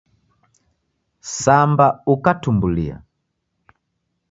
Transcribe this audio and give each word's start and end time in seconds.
Samba 1.33 1.87
ukatumbulia. 2.13 2.95